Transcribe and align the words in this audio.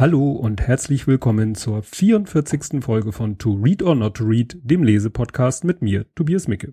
Hallo 0.00 0.30
und 0.30 0.62
herzlich 0.62 1.06
willkommen 1.06 1.54
zur 1.54 1.82
44. 1.82 2.82
Folge 2.82 3.12
von 3.12 3.36
To 3.36 3.52
Read 3.52 3.82
or 3.82 3.94
Not 3.94 4.16
to 4.16 4.24
Read, 4.24 4.56
dem 4.62 4.82
Lesepodcast 4.82 5.64
mit 5.64 5.82
mir, 5.82 6.06
Tobias 6.14 6.48
Micke. 6.48 6.72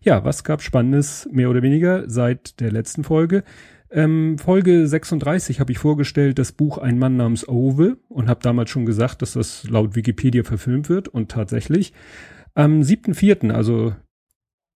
Ja, 0.00 0.24
was 0.24 0.44
gab 0.44 0.62
Spannendes, 0.62 1.28
mehr 1.32 1.50
oder 1.50 1.62
weniger, 1.62 2.08
seit 2.08 2.60
der 2.60 2.70
letzten 2.70 3.02
Folge? 3.02 3.42
Ähm, 3.90 4.38
Folge 4.38 4.86
36 4.86 5.58
habe 5.58 5.72
ich 5.72 5.78
vorgestellt 5.78 6.38
das 6.38 6.52
Buch 6.52 6.78
Ein 6.78 7.00
Mann 7.00 7.16
namens 7.16 7.48
Ove 7.48 7.96
und 8.08 8.28
habe 8.28 8.44
damals 8.44 8.70
schon 8.70 8.86
gesagt, 8.86 9.22
dass 9.22 9.32
das 9.32 9.68
laut 9.68 9.96
Wikipedia 9.96 10.44
verfilmt 10.44 10.88
wird 10.88 11.08
und 11.08 11.32
tatsächlich 11.32 11.92
am 12.54 12.80
7.4., 12.80 13.50
also 13.50 13.92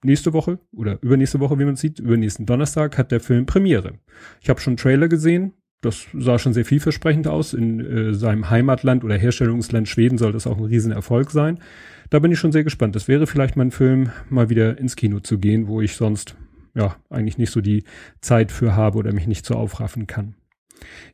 nächste 0.02 0.32
Woche 0.32 0.59
oder 0.73 0.98
übernächste 1.02 1.38
Woche, 1.38 1.60
wie 1.60 1.66
man 1.66 1.77
sieht, 1.77 2.01
übernächsten 2.01 2.46
Donnerstag 2.46 2.98
hat 2.98 3.12
der 3.12 3.21
Film 3.21 3.46
Premiere. 3.46 3.93
Ich 4.41 4.51
habe 4.51 4.60
schon 4.60 4.77
Trailer 4.77 5.07
gesehen, 5.07 5.52
das 5.80 6.07
sah 6.12 6.39
schon 6.39 6.52
sehr 6.52 6.65
vielversprechend 6.65 7.27
aus. 7.27 7.55
In 7.55 7.80
äh, 7.80 8.15
seinem 8.15 8.51
Heimatland 8.51 9.05
oder 9.05 9.16
Herstellungsland 9.16 9.88
Schweden 9.88 10.19
soll 10.19 10.33
das 10.33 10.47
auch 10.47 10.59
ein 10.59 10.65
Riesenerfolg 10.65 11.30
sein. 11.30 11.59
Da 12.11 12.19
bin 12.19 12.33
ich 12.33 12.38
schon 12.38 12.52
sehr 12.52 12.65
gespannt. 12.65 12.97
Das 12.97 13.09
wäre 13.09 13.27
vielleicht 13.27 13.57
mein 13.57 13.71
Film, 13.71 14.11
mal 14.29 14.51
wieder 14.51 14.79
ins 14.79 14.97
Kino 14.97 15.21
zu 15.21 15.38
gehen, 15.38 15.69
wo 15.69 15.80
ich 15.80 15.97
sonst 15.97 16.37
ja 16.74 16.97
eigentlich 17.09 17.38
nicht 17.38 17.51
so 17.51 17.61
die 17.61 17.85
Zeit 18.21 18.52
für 18.52 18.77
habe 18.77 18.98
oder 18.98 19.12
mich 19.12 19.27
nicht 19.27 19.47
so 19.47 19.55
aufraffen 19.55 20.07
kann. 20.07 20.35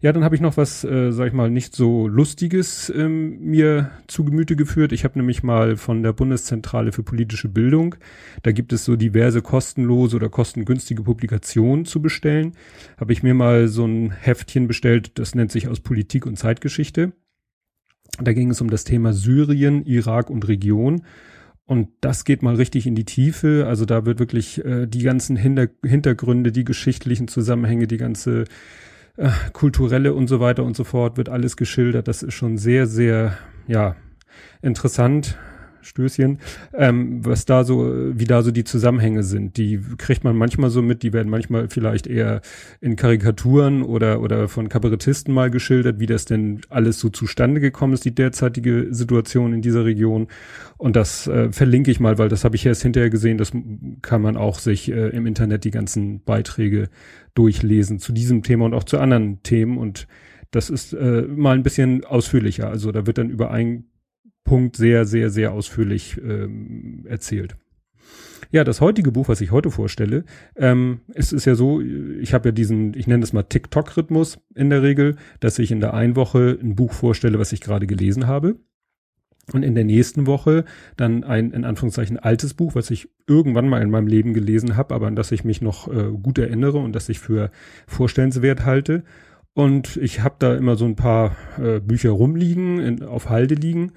Ja, 0.00 0.12
dann 0.12 0.24
habe 0.24 0.34
ich 0.34 0.40
noch 0.40 0.56
was, 0.56 0.84
äh, 0.84 1.12
sag 1.12 1.28
ich 1.28 1.32
mal, 1.32 1.50
nicht 1.50 1.74
so 1.74 2.08
Lustiges 2.08 2.92
ähm, 2.94 3.40
mir 3.40 3.90
zu 4.06 4.24
Gemüte 4.24 4.56
geführt. 4.56 4.92
Ich 4.92 5.04
habe 5.04 5.18
nämlich 5.18 5.42
mal 5.42 5.76
von 5.76 6.02
der 6.02 6.12
Bundeszentrale 6.12 6.92
für 6.92 7.02
politische 7.02 7.48
Bildung, 7.48 7.96
da 8.42 8.52
gibt 8.52 8.72
es 8.72 8.84
so 8.84 8.96
diverse 8.96 9.42
kostenlose 9.42 10.16
oder 10.16 10.28
kostengünstige 10.28 11.02
Publikationen 11.02 11.84
zu 11.84 12.00
bestellen. 12.02 12.52
Habe 12.96 13.12
ich 13.12 13.22
mir 13.22 13.34
mal 13.34 13.68
so 13.68 13.86
ein 13.86 14.10
Heftchen 14.10 14.66
bestellt, 14.66 15.18
das 15.18 15.34
nennt 15.34 15.52
sich 15.52 15.68
aus 15.68 15.80
Politik 15.80 16.26
und 16.26 16.38
Zeitgeschichte. 16.38 17.12
Da 18.20 18.32
ging 18.32 18.50
es 18.50 18.60
um 18.60 18.70
das 18.70 18.84
Thema 18.84 19.12
Syrien, 19.12 19.84
Irak 19.84 20.30
und 20.30 20.48
Region. 20.48 21.02
Und 21.66 21.88
das 22.00 22.24
geht 22.24 22.42
mal 22.42 22.54
richtig 22.54 22.86
in 22.86 22.94
die 22.94 23.04
Tiefe. 23.04 23.66
Also 23.66 23.84
da 23.84 24.06
wird 24.06 24.20
wirklich 24.20 24.64
äh, 24.64 24.86
die 24.86 25.02
ganzen 25.02 25.36
Hinter 25.36 25.68
Hintergründe, 25.84 26.52
die 26.52 26.64
geschichtlichen 26.64 27.26
Zusammenhänge, 27.26 27.88
die 27.88 27.96
ganze 27.96 28.44
äh, 29.16 29.30
kulturelle 29.52 30.14
und 30.14 30.28
so 30.28 30.40
weiter 30.40 30.64
und 30.64 30.76
so 30.76 30.84
fort 30.84 31.16
wird 31.16 31.28
alles 31.28 31.56
geschildert. 31.56 32.08
Das 32.08 32.22
ist 32.22 32.34
schon 32.34 32.58
sehr, 32.58 32.86
sehr, 32.86 33.36
ja, 33.66 33.96
interessant. 34.62 35.38
Stößchen, 35.86 36.38
ähm, 36.74 37.24
was 37.24 37.44
da 37.44 37.64
so, 37.64 37.90
wie 38.12 38.24
da 38.24 38.42
so 38.42 38.50
die 38.50 38.64
Zusammenhänge 38.64 39.22
sind. 39.22 39.56
Die 39.56 39.80
kriegt 39.96 40.24
man 40.24 40.36
manchmal 40.36 40.70
so 40.70 40.82
mit, 40.82 41.02
die 41.02 41.12
werden 41.12 41.30
manchmal 41.30 41.68
vielleicht 41.68 42.06
eher 42.06 42.40
in 42.80 42.96
Karikaturen 42.96 43.82
oder, 43.82 44.20
oder 44.20 44.48
von 44.48 44.68
Kabarettisten 44.68 45.32
mal 45.32 45.50
geschildert, 45.50 46.00
wie 46.00 46.06
das 46.06 46.24
denn 46.24 46.60
alles 46.68 47.00
so 47.00 47.08
zustande 47.08 47.60
gekommen 47.60 47.92
ist, 47.94 48.04
die 48.04 48.14
derzeitige 48.14 48.88
Situation 48.90 49.52
in 49.52 49.62
dieser 49.62 49.84
Region. 49.84 50.28
Und 50.76 50.96
das 50.96 51.26
äh, 51.26 51.52
verlinke 51.52 51.90
ich 51.90 52.00
mal, 52.00 52.18
weil 52.18 52.28
das 52.28 52.44
habe 52.44 52.56
ich 52.56 52.66
erst 52.66 52.82
hinterher 52.82 53.10
gesehen, 53.10 53.38
das 53.38 53.52
kann 54.02 54.22
man 54.22 54.36
auch 54.36 54.58
sich 54.58 54.90
äh, 54.90 55.08
im 55.08 55.26
Internet 55.26 55.64
die 55.64 55.70
ganzen 55.70 56.22
Beiträge 56.22 56.88
durchlesen 57.34 57.98
zu 57.98 58.12
diesem 58.12 58.42
Thema 58.42 58.66
und 58.66 58.74
auch 58.74 58.84
zu 58.84 58.98
anderen 58.98 59.42
Themen 59.42 59.78
und 59.78 60.06
das 60.50 60.70
ist 60.70 60.92
äh, 60.92 61.22
mal 61.22 61.54
ein 61.54 61.62
bisschen 61.62 62.04
ausführlicher. 62.04 62.68
Also 62.68 62.92
da 62.92 63.06
wird 63.06 63.18
dann 63.18 63.30
über 63.30 63.50
ein 63.50 63.84
Punkt 64.46 64.76
sehr, 64.76 65.04
sehr, 65.04 65.28
sehr 65.28 65.52
ausführlich 65.52 66.18
ähm, 66.22 67.04
erzählt. 67.04 67.56
Ja, 68.52 68.64
das 68.64 68.80
heutige 68.80 69.12
Buch, 69.12 69.28
was 69.28 69.40
ich 69.40 69.50
heute 69.50 69.70
vorstelle, 69.70 70.24
ähm, 70.56 71.00
es 71.12 71.32
ist 71.32 71.44
ja 71.44 71.54
so, 71.54 71.80
ich 71.80 72.32
habe 72.32 72.48
ja 72.48 72.52
diesen, 72.52 72.94
ich 72.94 73.06
nenne 73.06 73.20
das 73.20 73.32
mal 73.32 73.42
TikTok-Rhythmus 73.42 74.38
in 74.54 74.70
der 74.70 74.82
Regel, 74.82 75.16
dass 75.40 75.58
ich 75.58 75.72
in 75.72 75.80
der 75.80 75.94
einen 75.94 76.16
Woche 76.16 76.56
ein 76.62 76.76
Buch 76.76 76.92
vorstelle, 76.92 77.38
was 77.38 77.52
ich 77.52 77.60
gerade 77.60 77.86
gelesen 77.86 78.26
habe. 78.26 78.56
Und 79.52 79.62
in 79.62 79.76
der 79.76 79.84
nächsten 79.84 80.26
Woche 80.26 80.64
dann 80.96 81.22
ein, 81.22 81.52
in 81.52 81.64
Anführungszeichen, 81.64 82.18
altes 82.18 82.54
Buch, 82.54 82.74
was 82.74 82.90
ich 82.90 83.08
irgendwann 83.28 83.68
mal 83.68 83.80
in 83.80 83.90
meinem 83.90 84.08
Leben 84.08 84.32
gelesen 84.34 84.76
habe, 84.76 84.94
aber 84.94 85.06
an 85.06 85.14
das 85.14 85.30
ich 85.30 85.44
mich 85.44 85.62
noch 85.62 85.86
äh, 85.86 86.10
gut 86.10 86.38
erinnere 86.38 86.78
und 86.78 86.94
das 86.94 87.08
ich 87.08 87.20
für 87.20 87.50
vorstellenswert 87.86 88.64
halte. 88.64 89.04
Und 89.54 89.96
ich 89.98 90.20
habe 90.20 90.36
da 90.38 90.54
immer 90.54 90.76
so 90.76 90.84
ein 90.84 90.96
paar 90.96 91.36
äh, 91.62 91.78
Bücher 91.80 92.10
rumliegen, 92.10 92.80
in, 92.80 93.02
auf 93.04 93.28
Halde 93.28 93.54
liegen 93.54 93.92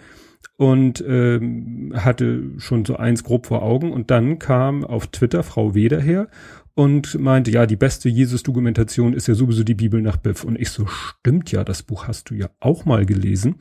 und 0.60 1.02
ähm, 1.08 1.94
hatte 1.96 2.44
schon 2.58 2.84
so 2.84 2.98
eins 2.98 3.24
grob 3.24 3.46
vor 3.48 3.64
Augen 3.64 3.94
und 3.94 4.12
dann 4.12 4.40
kam 4.40 4.84
auf 4.84 5.08
Twitter 5.08 5.42
Frau 5.42 5.74
Weder 5.74 6.02
her 6.02 6.28
und 6.76 7.18
meinte, 7.18 7.50
ja, 7.50 7.66
die 7.66 7.78
beste 7.78 8.10
Jesus-Dokumentation 8.10 9.14
ist 9.14 9.30
ja 9.30 9.36
sowieso 9.36 9.64
die 9.64 9.74
Bibel 9.74 10.02
nach 10.02 10.18
Biff. 10.18 10.44
Und 10.44 10.60
ich 10.60 10.72
so, 10.72 10.86
stimmt 10.86 11.54
ja, 11.54 11.64
das 11.64 11.84
Buch 11.84 12.10
hast 12.10 12.30
du 12.30 12.36
ja 12.36 12.50
auch 12.60 12.84
mal 12.84 13.06
gelesen. 13.06 13.56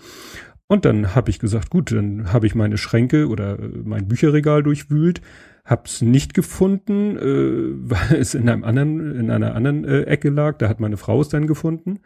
Und 0.67 0.85
dann 0.85 1.15
habe 1.15 1.31
ich 1.31 1.39
gesagt, 1.39 1.71
gut, 1.71 1.93
dann 1.93 2.33
habe 2.33 2.49
ich 2.49 2.57
meine 2.57 2.79
Schränke 2.79 3.29
oder 3.29 3.61
äh, 3.61 3.69
mein 3.85 4.09
Bücherregal 4.09 4.65
durchwühlt, 4.65 5.21
hab's 5.69 6.03
nicht 6.03 6.35
gefunden, 6.35 7.17
äh, 7.17 7.91
weil 7.91 8.19
es 8.19 8.35
in 8.35 8.49
einem 8.49 8.65
anderen, 8.65 9.15
in 9.15 9.31
einer 9.31 9.55
anderen 9.55 9.85
äh, 9.85 10.03
Ecke 10.03 10.31
lag. 10.31 10.59
Da 10.59 10.69
hat 10.69 10.81
meine 10.81 10.97
Frau 10.97 11.21
es 11.21 11.29
dann 11.29 11.47
gefunden. 11.47 12.01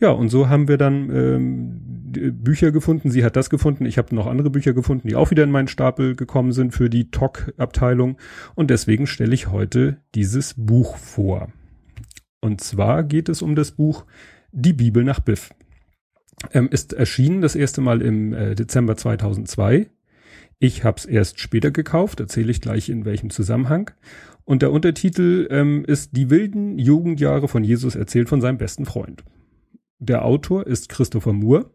Ja, 0.00 0.12
und 0.12 0.30
so 0.30 0.48
haben 0.48 0.66
wir 0.66 0.78
dann 0.78 1.10
ähm, 1.14 1.80
Bücher 2.42 2.72
gefunden. 2.72 3.10
Sie 3.10 3.22
hat 3.22 3.36
das 3.36 3.50
gefunden. 3.50 3.84
Ich 3.84 3.98
habe 3.98 4.14
noch 4.14 4.26
andere 4.26 4.48
Bücher 4.48 4.72
gefunden, 4.72 5.08
die 5.08 5.14
auch 5.14 5.30
wieder 5.30 5.44
in 5.44 5.50
meinen 5.50 5.68
Stapel 5.68 6.16
gekommen 6.16 6.52
sind 6.52 6.72
für 6.72 6.88
die 6.88 7.10
TOC-Abteilung. 7.10 8.16
Und 8.54 8.70
deswegen 8.70 9.06
stelle 9.06 9.34
ich 9.34 9.50
heute 9.50 9.98
dieses 10.14 10.54
Buch 10.56 10.96
vor. 10.96 11.52
Und 12.40 12.62
zwar 12.62 13.04
geht 13.04 13.28
es 13.28 13.42
um 13.42 13.54
das 13.54 13.72
Buch 13.72 14.06
Die 14.52 14.72
Bibel 14.72 15.04
nach 15.04 15.20
Biff. 15.20 15.50
Ähm, 16.52 16.68
ist 16.70 16.94
erschienen 16.94 17.42
das 17.42 17.54
erste 17.54 17.82
Mal 17.82 18.00
im 18.00 18.32
äh, 18.32 18.54
Dezember 18.54 18.96
2002. 18.96 19.90
Ich 20.62 20.84
habe 20.84 20.98
es 20.98 21.06
erst 21.06 21.40
später 21.40 21.70
gekauft, 21.70 22.20
erzähle 22.20 22.50
ich 22.50 22.60
gleich 22.60 22.90
in 22.90 23.06
welchem 23.06 23.30
Zusammenhang. 23.30 23.90
Und 24.44 24.60
der 24.60 24.72
Untertitel 24.72 25.48
ähm, 25.50 25.86
ist 25.86 26.14
Die 26.14 26.28
wilden 26.28 26.78
Jugendjahre 26.78 27.48
von 27.48 27.64
Jesus 27.64 27.94
erzählt 27.94 28.28
von 28.28 28.42
seinem 28.42 28.58
besten 28.58 28.84
Freund. 28.84 29.24
Der 29.98 30.22
Autor 30.22 30.66
ist 30.66 30.90
Christopher 30.90 31.32
Moore. 31.32 31.70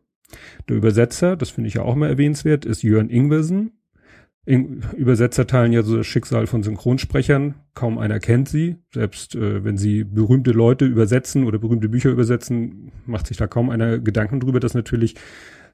Der 0.70 0.76
Übersetzer, 0.76 1.36
das 1.36 1.50
finde 1.50 1.68
ich 1.68 1.74
ja 1.74 1.82
auch 1.82 1.96
mal 1.96 2.10
erwähnenswert, 2.10 2.64
ist 2.64 2.84
Jörn 2.84 3.10
Ingwersen. 3.10 3.72
In, 4.46 4.84
Übersetzer 4.96 5.48
teilen 5.48 5.74
ja 5.74 5.82
so 5.82 5.98
das 5.98 6.06
Schicksal 6.06 6.46
von 6.46 6.62
Synchronsprechern. 6.62 7.56
Kaum 7.74 7.98
einer 7.98 8.20
kennt 8.20 8.50
sie. 8.50 8.76
Selbst 8.94 9.34
äh, 9.34 9.64
wenn 9.64 9.78
sie 9.78 10.04
berühmte 10.04 10.52
Leute 10.52 10.86
übersetzen 10.86 11.46
oder 11.46 11.58
berühmte 11.58 11.90
Bücher 11.90 12.12
übersetzen, 12.12 12.92
macht 13.08 13.26
sich 13.26 13.38
da 13.38 13.48
kaum 13.48 13.72
einer 13.72 13.98
Gedanken 13.98 14.40
drüber, 14.40 14.60
dass 14.60 14.76
natürlich 14.76 15.16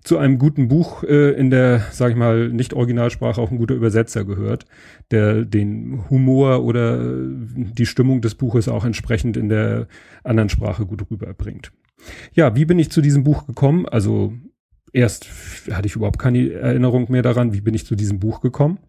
zu 0.04 0.18
einem 0.18 0.40
guten 0.40 0.68
Buch 0.68 1.04
äh, 1.04 1.32
in 1.32 1.50
der, 1.50 1.86
sag 1.92 2.12
ich 2.12 2.18
mal, 2.18 2.50
nicht 2.50 2.74
Originalsprache 2.74 3.40
auch 3.40 3.52
ein 3.52 3.58
guter 3.58 3.76
Übersetzer 3.76 4.26
gehört, 4.26 4.66
der 5.12 5.46
den 5.46 6.10
Humor 6.10 6.64
oder 6.64 7.00
die 7.00 7.86
Stimmung 7.86 8.22
des 8.22 8.36
Buches 8.36 8.68
auch 8.68 8.84
entsprechend 8.84 9.38
in 9.38 9.50
der 9.50 9.88
anderen 10.24 10.50
Sprache 10.50 10.86
gut 10.86 11.10
rüberbringt. 11.10 11.72
Ja, 12.34 12.56
wie 12.56 12.66
bin 12.66 12.80
ich 12.80 12.92
zu 12.92 13.02
diesem 13.02 13.24
Buch 13.24 13.46
gekommen? 13.46 13.88
Also 13.88 14.34
erst 14.92 15.30
hatte 15.72 15.88
ich 15.88 15.96
überhaupt 15.96 16.20
keine 16.20 16.52
Erinnerung 16.52 17.12
mehr 17.12 17.22
daran, 17.22 17.54
wie 17.54 17.62
bin 17.62 17.76
ich 17.76 17.86
zu 17.86 17.96
diesem 17.96 18.20
Buch 18.20 18.42
gekommen. 18.42 18.80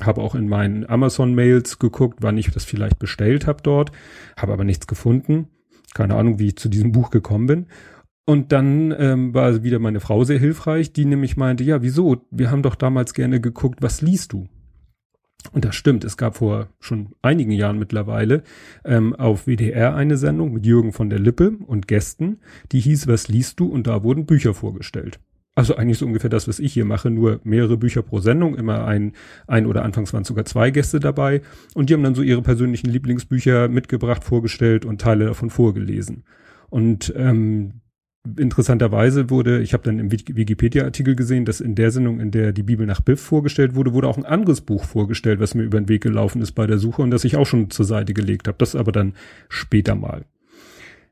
Habe 0.00 0.22
auch 0.22 0.34
in 0.34 0.48
meinen 0.48 0.88
Amazon-Mails 0.88 1.78
geguckt, 1.78 2.18
wann 2.20 2.38
ich 2.38 2.50
das 2.50 2.64
vielleicht 2.64 2.98
bestellt 2.98 3.46
habe 3.46 3.62
dort, 3.62 3.92
habe 4.36 4.52
aber 4.52 4.64
nichts 4.64 4.86
gefunden. 4.86 5.48
Keine 5.94 6.14
Ahnung, 6.14 6.38
wie 6.38 6.48
ich 6.48 6.56
zu 6.56 6.68
diesem 6.68 6.92
Buch 6.92 7.10
gekommen 7.10 7.46
bin. 7.46 7.66
Und 8.24 8.52
dann 8.52 8.94
ähm, 8.96 9.34
war 9.34 9.64
wieder 9.64 9.80
meine 9.80 10.00
Frau 10.00 10.22
sehr 10.24 10.38
hilfreich, 10.38 10.92
die 10.92 11.04
nämlich 11.04 11.36
meinte, 11.36 11.64
ja, 11.64 11.82
wieso? 11.82 12.24
Wir 12.30 12.50
haben 12.50 12.62
doch 12.62 12.76
damals 12.76 13.14
gerne 13.14 13.40
geguckt, 13.40 13.82
was 13.82 14.00
liest 14.00 14.32
du? 14.32 14.48
Und 15.50 15.64
das 15.64 15.74
stimmt, 15.74 16.04
es 16.04 16.16
gab 16.16 16.36
vor 16.36 16.68
schon 16.78 17.16
einigen 17.20 17.50
Jahren 17.50 17.78
mittlerweile 17.78 18.44
ähm, 18.84 19.14
auf 19.16 19.46
WDR 19.46 19.96
eine 19.96 20.16
Sendung 20.16 20.52
mit 20.52 20.64
Jürgen 20.64 20.92
von 20.92 21.10
der 21.10 21.18
Lippe 21.18 21.52
und 21.66 21.88
Gästen, 21.88 22.38
die 22.70 22.78
hieß 22.78 23.08
Was 23.08 23.26
liest 23.26 23.58
du? 23.58 23.66
Und 23.66 23.88
da 23.88 24.04
wurden 24.04 24.24
Bücher 24.24 24.54
vorgestellt. 24.54 25.18
Also 25.54 25.76
eigentlich 25.76 25.98
so 25.98 26.06
ungefähr 26.06 26.30
das, 26.30 26.48
was 26.48 26.60
ich 26.60 26.72
hier 26.72 26.86
mache, 26.86 27.10
nur 27.10 27.40
mehrere 27.44 27.76
Bücher 27.76 28.02
pro 28.02 28.20
Sendung, 28.20 28.54
immer 28.54 28.86
ein, 28.86 29.12
ein 29.46 29.66
oder 29.66 29.84
anfangs 29.84 30.14
waren 30.14 30.24
sogar 30.24 30.46
zwei 30.46 30.70
Gäste 30.70 30.98
dabei 30.98 31.42
und 31.74 31.90
die 31.90 31.94
haben 31.94 32.02
dann 32.02 32.14
so 32.14 32.22
ihre 32.22 32.40
persönlichen 32.40 32.88
Lieblingsbücher 32.88 33.68
mitgebracht, 33.68 34.24
vorgestellt 34.24 34.86
und 34.86 35.00
Teile 35.00 35.26
davon 35.26 35.50
vorgelesen. 35.50 36.24
Und 36.70 37.12
ähm, 37.16 37.81
interessanterweise 38.38 39.30
wurde, 39.30 39.60
ich 39.60 39.72
habe 39.72 39.82
dann 39.84 39.98
im 39.98 40.12
Wikipedia-Artikel 40.12 41.16
gesehen, 41.16 41.44
dass 41.44 41.60
in 41.60 41.74
der 41.74 41.90
Sendung, 41.90 42.20
in 42.20 42.30
der 42.30 42.52
die 42.52 42.62
Bibel 42.62 42.86
nach 42.86 43.00
Biff 43.00 43.20
vorgestellt 43.20 43.74
wurde, 43.74 43.92
wurde 43.92 44.08
auch 44.08 44.16
ein 44.16 44.24
anderes 44.24 44.60
Buch 44.60 44.84
vorgestellt, 44.84 45.40
was 45.40 45.54
mir 45.54 45.64
über 45.64 45.80
den 45.80 45.88
Weg 45.88 46.02
gelaufen 46.02 46.40
ist 46.40 46.52
bei 46.52 46.66
der 46.66 46.78
Suche 46.78 47.02
und 47.02 47.10
das 47.10 47.24
ich 47.24 47.36
auch 47.36 47.46
schon 47.46 47.70
zur 47.70 47.84
Seite 47.84 48.14
gelegt 48.14 48.46
habe. 48.46 48.58
Das 48.58 48.76
aber 48.76 48.92
dann 48.92 49.14
später 49.48 49.94
mal. 49.94 50.24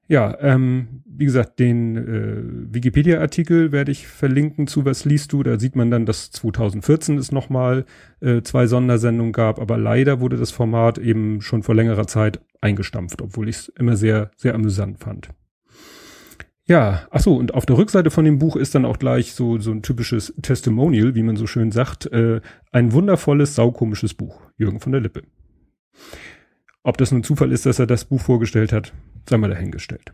Ja, 0.06 0.36
ähm, 0.40 1.02
wie 1.06 1.24
gesagt, 1.24 1.60
den 1.60 1.96
äh, 1.96 2.74
Wikipedia-Artikel 2.74 3.70
werde 3.70 3.92
ich 3.92 4.08
verlinken 4.08 4.66
zu 4.66 4.84
Was 4.84 5.04
liest 5.04 5.32
du. 5.32 5.44
Da 5.44 5.58
sieht 5.60 5.76
man 5.76 5.90
dann, 5.90 6.04
dass 6.04 6.32
2014 6.32 7.16
es 7.16 7.30
nochmal 7.30 7.84
äh, 8.20 8.42
zwei 8.42 8.66
Sondersendungen 8.66 9.32
gab, 9.32 9.60
aber 9.60 9.78
leider 9.78 10.20
wurde 10.20 10.36
das 10.36 10.50
Format 10.50 10.98
eben 10.98 11.40
schon 11.42 11.62
vor 11.62 11.76
längerer 11.76 12.08
Zeit 12.08 12.40
eingestampft, 12.60 13.22
obwohl 13.22 13.48
ich 13.48 13.56
es 13.56 13.68
immer 13.68 13.96
sehr, 13.96 14.32
sehr 14.36 14.54
amüsant 14.54 14.98
fand. 14.98 15.30
Ja, 16.70 17.02
ach 17.10 17.18
so, 17.18 17.34
und 17.34 17.52
auf 17.52 17.66
der 17.66 17.76
Rückseite 17.76 18.12
von 18.12 18.24
dem 18.24 18.38
Buch 18.38 18.54
ist 18.54 18.76
dann 18.76 18.84
auch 18.84 19.00
gleich 19.00 19.34
so, 19.34 19.58
so 19.58 19.72
ein 19.72 19.82
typisches 19.82 20.32
Testimonial, 20.40 21.16
wie 21.16 21.24
man 21.24 21.34
so 21.34 21.48
schön 21.48 21.72
sagt, 21.72 22.06
äh, 22.12 22.40
ein 22.70 22.92
wundervolles, 22.92 23.56
saukomisches 23.56 24.14
Buch. 24.14 24.40
Jürgen 24.56 24.78
von 24.78 24.92
der 24.92 25.00
Lippe. 25.00 25.24
Ob 26.84 26.96
das 26.96 27.10
nun 27.10 27.24
Zufall 27.24 27.50
ist, 27.50 27.66
dass 27.66 27.80
er 27.80 27.88
das 27.88 28.04
Buch 28.04 28.20
vorgestellt 28.20 28.72
hat, 28.72 28.92
sei 29.28 29.36
mal 29.36 29.50
dahingestellt. 29.50 30.12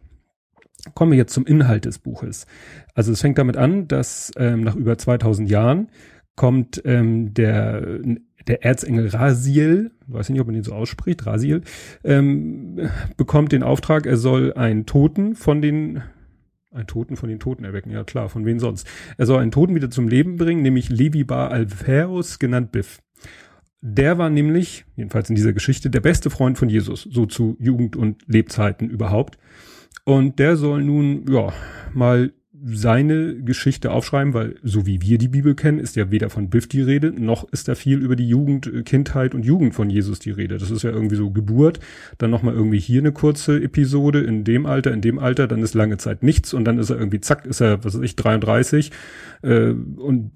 Kommen 0.95 1.13
wir 1.13 1.19
jetzt 1.19 1.35
zum 1.35 1.45
Inhalt 1.45 1.85
des 1.85 1.99
Buches. 1.99 2.47
Also 2.95 3.13
es 3.13 3.21
fängt 3.21 3.37
damit 3.37 3.59
an, 3.59 3.87
dass 3.87 4.33
ähm, 4.39 4.63
nach 4.63 4.77
über 4.77 4.97
2000 4.97 5.51
Jahren 5.51 5.91
kommt 6.37 6.81
ähm, 6.87 7.35
der 7.35 8.01
der 8.47 8.65
Erzengel 8.65 9.09
Rasiel, 9.09 9.91
weiß 10.07 10.31
nicht, 10.31 10.41
ob 10.41 10.47
man 10.47 10.57
ihn 10.57 10.63
so 10.63 10.73
ausspricht, 10.73 11.27
Rasiel, 11.27 11.63
ähm, 12.05 12.89
bekommt 13.17 13.53
den 13.53 13.65
Auftrag, 13.65 14.07
er 14.07 14.17
soll 14.17 14.53
einen 14.53 14.87
Toten 14.87 15.35
von 15.35 15.61
den 15.61 16.03
ein 16.77 16.87
Toten 16.87 17.17
von 17.17 17.29
den 17.29 17.41
Toten 17.41 17.65
erwecken, 17.65 17.91
ja 17.91 18.05
klar, 18.05 18.29
von 18.29 18.45
wem 18.45 18.59
sonst. 18.59 18.87
Er 19.17 19.27
soll 19.27 19.41
einen 19.41 19.51
Toten 19.51 19.75
wieder 19.75 19.91
zum 19.91 20.09
Leben 20.09 20.37
bringen, 20.37 20.63
nämlich 20.63 20.89
Levi 20.89 21.25
Bar 21.25 21.51
Alphaeus, 21.51 22.39
genannt 22.39 22.73
Biff. 22.73 23.01
Der 23.81 24.19
war 24.19 24.31
nämlich, 24.31 24.85
jedenfalls 24.97 25.29
in 25.29 25.37
dieser 25.37 25.53
Geschichte, 25.53 25.91
der 25.91 26.01
beste 26.01 26.31
Freund 26.31 26.59
von 26.59 26.69
Jesus, 26.69 27.03
so 27.03 27.27
zu 27.27 27.57
Jugend- 27.61 27.97
und 27.97 28.23
Lebzeiten 28.27 28.89
überhaupt. 28.89 29.39
Und 30.05 30.39
der 30.39 30.57
soll 30.57 30.83
nun, 30.83 31.27
ja, 31.31 31.53
mal 31.93 32.33
seine 32.65 33.37
Geschichte 33.43 33.91
aufschreiben, 33.91 34.35
weil 34.35 34.55
so 34.63 34.87
wie 34.87 35.03
wir 35.03 35.19
die 35.19 35.29
Bibel 35.29 35.55
kennen, 35.55 35.79
ist 35.79 35.97
ja 35.97 36.11
weder 36.11 36.31
von 36.31 36.49
Biff 36.49 36.69
die 36.69 36.81
Rede, 36.81 37.13
noch 37.13 37.51
ist 37.53 37.69
da 37.69 37.75
viel 37.75 37.99
über 37.99 38.17
die 38.17 38.29
Jugend, 38.29 38.67
äh, 38.67 38.83
Kindheit 38.83 39.35
und 39.35 39.45
Jugend 39.45 39.75
von 39.75 39.91
Jesus 39.91 40.19
die 40.19 40.31
Rede. 40.31 40.59
Das 40.59 40.71
ist 40.71 40.83
ja 40.83 40.91
irgendwie 40.91 41.17
so 41.17 41.31
Geburt, 41.31 41.81
dann 42.19 42.31
nochmal 42.31 42.55
irgendwie 42.55 42.79
hier 42.79 43.01
eine 43.01 43.13
kurze 43.13 43.63
Episode 43.63 44.21
in 44.21 44.45
dem 44.45 44.67
Alter, 44.67 44.93
in 44.93 45.01
dem 45.01 45.19
Alter, 45.19 45.47
dann 45.47 45.63
ist 45.63 45.75
lange 45.75 45.99
Zeit 45.99 46.23
nichts 46.23 46.55
und 46.55 46.65
dann 46.65 46.79
ist 46.79 46.91
er 46.91 46.99
irgendwie 46.99 47.21
zack, 47.21 47.47
ist 47.47 47.61
er, 47.61 47.85
was 47.85 47.95
weiß 47.95 48.03
ich, 48.03 48.17
33 48.17 48.91
äh, 49.43 49.71
und 49.71 50.33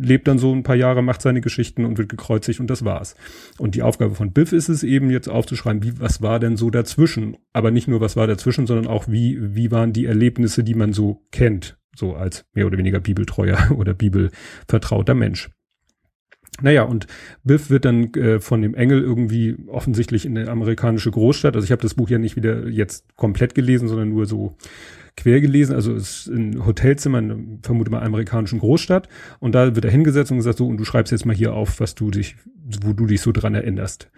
lebt 0.00 0.28
dann 0.28 0.38
so 0.38 0.52
ein 0.52 0.62
paar 0.62 0.76
Jahre, 0.76 1.02
macht 1.02 1.22
seine 1.22 1.40
Geschichten 1.40 1.84
und 1.84 1.98
wird 1.98 2.08
gekreuzigt 2.08 2.60
und 2.60 2.68
das 2.70 2.84
war's. 2.84 3.14
Und 3.58 3.74
die 3.74 3.82
Aufgabe 3.82 4.14
von 4.14 4.32
Biff 4.32 4.52
ist 4.52 4.68
es 4.68 4.82
eben 4.82 5.10
jetzt 5.10 5.28
aufzuschreiben, 5.28 5.82
wie, 5.82 6.00
was 6.00 6.22
war 6.22 6.40
denn 6.40 6.56
so 6.56 6.70
dazwischen? 6.70 7.36
Aber 7.52 7.70
nicht 7.70 7.88
nur, 7.88 8.00
was 8.00 8.16
war 8.16 8.26
dazwischen, 8.26 8.66
sondern 8.66 8.86
auch, 8.86 9.08
wie, 9.08 9.38
wie 9.54 9.70
waren 9.70 9.92
die 9.92 10.06
Erlebnisse, 10.06 10.64
die 10.64 10.74
man 10.74 10.92
so 10.92 11.22
kennt, 11.32 11.59
so 11.94 12.14
als 12.14 12.44
mehr 12.54 12.66
oder 12.66 12.78
weniger 12.78 13.00
bibeltreuer 13.00 13.70
oder 13.76 13.94
bibelvertrauter 13.94 15.14
Mensch. 15.14 15.50
Naja, 16.62 16.82
und 16.82 17.06
Biff 17.42 17.70
wird 17.70 17.84
dann 17.84 18.12
äh, 18.14 18.40
von 18.40 18.60
dem 18.60 18.74
Engel 18.74 19.00
irgendwie 19.00 19.56
offensichtlich 19.68 20.26
in 20.26 20.36
eine 20.36 20.50
amerikanische 20.50 21.10
Großstadt. 21.10 21.54
Also 21.54 21.64
ich 21.64 21.72
habe 21.72 21.82
das 21.82 21.94
Buch 21.94 22.10
ja 22.10 22.18
nicht 22.18 22.36
wieder 22.36 22.68
jetzt 22.68 23.16
komplett 23.16 23.54
gelesen, 23.54 23.88
sondern 23.88 24.10
nur 24.10 24.26
so 24.26 24.56
quer 25.16 25.40
gelesen, 25.40 25.74
also 25.74 25.94
es 25.94 26.26
ist 26.26 26.28
ein 26.28 26.64
Hotelzimmer 26.64 27.18
in, 27.18 27.60
vermute 27.62 27.90
mal, 27.90 28.02
amerikanischen 28.02 28.58
Großstadt. 28.58 29.08
Und 29.38 29.54
da 29.54 29.74
wird 29.74 29.84
er 29.84 29.90
hingesetzt 29.90 30.30
und 30.30 30.38
gesagt, 30.38 30.58
so, 30.58 30.66
und 30.66 30.76
du 30.76 30.84
schreibst 30.84 31.12
jetzt 31.12 31.26
mal 31.26 31.36
hier 31.36 31.54
auf, 31.54 31.80
was 31.80 31.94
du 31.94 32.10
dich, 32.10 32.36
wo 32.82 32.92
du 32.92 33.06
dich 33.06 33.20
so 33.20 33.32
dran 33.32 33.54
erinnerst. 33.54 34.10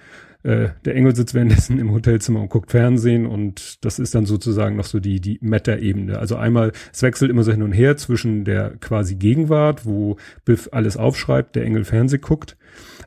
Äh, 0.43 0.71
der 0.85 0.95
Engel 0.95 1.15
sitzt 1.15 1.35
währenddessen 1.35 1.79
im 1.79 1.93
Hotelzimmer 1.93 2.41
und 2.41 2.49
guckt 2.49 2.71
Fernsehen 2.71 3.27
und 3.27 3.85
das 3.85 3.99
ist 3.99 4.15
dann 4.15 4.27
sozusagen 4.27 4.77
noch 4.77 4.85
so 4.85 5.01
die, 5.01 5.21
die 5.21 5.39
Meta-Ebene. 5.41 6.19
Also 6.19 6.37
einmal, 6.37 6.73
es 6.93 7.03
wechselt 7.03 7.31
immer 7.31 7.45
so 7.45 7.53
hin 7.53 7.63
und 7.63 7.73
her 7.73 7.97
zwischen 7.97 8.45
der 8.45 8.77
quasi 8.81 9.15
Gegenwart, 9.15 9.87
wo 9.87 10.17
Biff 10.45 10.69
alles 10.73 10.97
aufschreibt, 10.97 11.57
der 11.57 11.65
Engel 11.65 11.85
Fernseh 11.85 12.19
guckt 12.19 12.57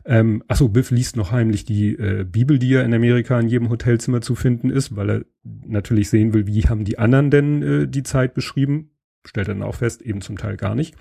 ähm, 0.05 0.43
achso, 0.47 0.69
Biff 0.69 0.91
liest 0.91 1.15
noch 1.15 1.31
heimlich 1.31 1.65
die 1.65 1.93
äh, 1.93 2.23
Bibel, 2.23 2.59
die 2.59 2.69
ja 2.69 2.83
in 2.83 2.93
Amerika 2.93 3.39
in 3.39 3.47
jedem 3.47 3.69
Hotelzimmer 3.69 4.21
zu 4.21 4.35
finden 4.35 4.69
ist, 4.69 4.95
weil 4.95 5.09
er 5.09 5.25
natürlich 5.43 6.09
sehen 6.09 6.33
will, 6.33 6.45
wie 6.45 6.61
haben 6.63 6.85
die 6.85 6.99
anderen 6.99 7.31
denn 7.31 7.63
äh, 7.63 7.87
die 7.87 8.03
Zeit 8.03 8.35
beschrieben. 8.35 8.91
Stellt 9.25 9.47
er 9.47 9.55
dann 9.55 9.63
auch 9.63 9.75
fest, 9.75 10.03
eben 10.03 10.21
zum 10.21 10.37
Teil 10.37 10.57
gar 10.57 10.75
nicht. 10.75 10.95